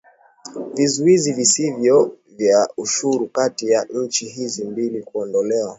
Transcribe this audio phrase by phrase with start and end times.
[0.73, 5.69] Vizuizi visivyo vya ushuru kati ya nchi hizi mbili kuondolewa